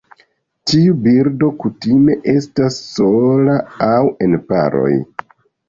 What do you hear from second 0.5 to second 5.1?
Tiu birdo kutime estas sola aŭ en paroj.